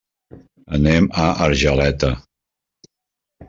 Anem 0.77 1.11
a 1.25 1.27
Argeleta. 1.47 2.13